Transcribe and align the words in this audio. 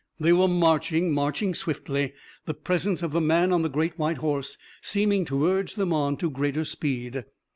They 0.19 0.33
were 0.33 0.47
marching, 0.47 1.13
marching 1.13 1.53
swiftly, 1.53 2.13
the 2.47 2.55
presence 2.55 3.03
of 3.03 3.11
the 3.11 3.21
man 3.21 3.53
on 3.53 3.61
the 3.61 3.69
great 3.69 3.99
white 3.99 4.17
horse 4.17 4.57
seeming 4.81 5.25
to 5.25 5.45
urge 5.45 5.75
them 5.75 5.93
on 5.93 6.17
to 6.17 6.31
greater 6.31 6.65
speed. 6.65 7.23